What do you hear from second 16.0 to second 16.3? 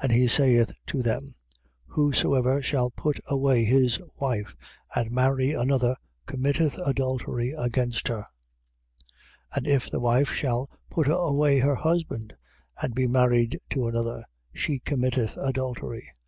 10:13.